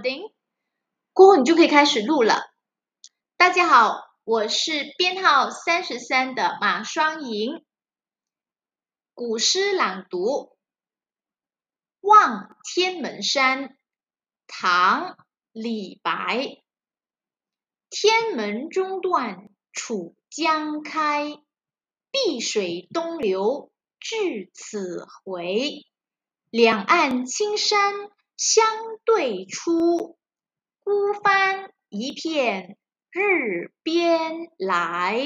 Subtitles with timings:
[0.00, 0.32] 叮，
[1.12, 2.52] 过后你就可以开始录了。
[3.36, 7.64] 大家好，我是编号三十三的马双莹。
[9.12, 10.20] 古诗朗读
[12.00, 13.64] 《望天门山》，
[14.46, 15.02] 唐·
[15.50, 16.62] 李白。
[17.90, 21.42] 天门中断楚江开，
[22.12, 25.88] 碧水东流至此回。
[26.50, 27.94] 两岸青山
[28.38, 28.64] 相
[29.04, 30.16] 对出，
[30.84, 32.78] 孤帆一片
[33.10, 35.20] 日边来。